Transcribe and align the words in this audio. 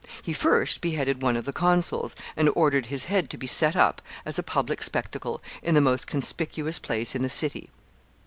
He 0.23 0.33
first 0.33 0.81
beheaded 0.81 1.21
one 1.21 1.37
of 1.37 1.45
the 1.45 1.53
consuls, 1.53 2.15
and 2.35 2.49
ordered 2.55 2.87
his 2.87 3.03
head 3.03 3.29
to 3.29 3.37
be 3.37 3.45
set 3.45 3.75
up, 3.75 4.01
as 4.25 4.39
a 4.39 4.41
public 4.41 4.81
spectacle, 4.81 5.43
in 5.61 5.75
the 5.75 5.79
most 5.79 6.07
conspicuous 6.07 6.79
place 6.79 7.13
in 7.13 7.21
the 7.21 7.29
city. 7.29 7.69